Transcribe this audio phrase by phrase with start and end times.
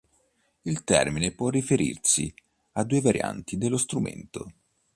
[0.63, 2.33] Il termine può riferirsi
[2.71, 4.51] a due varianti dello strumento.